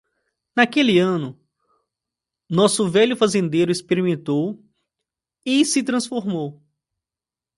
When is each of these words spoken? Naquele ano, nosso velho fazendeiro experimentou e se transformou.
Naquele 0.55 0.97
ano, 0.99 1.39
nosso 2.49 2.89
velho 2.89 3.15
fazendeiro 3.15 3.71
experimentou 3.71 4.59
e 5.45 5.63
se 5.63 5.83
transformou. 5.83 6.59